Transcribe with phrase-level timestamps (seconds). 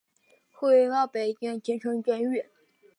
[0.51, 2.47] 后移到北京秦城监狱。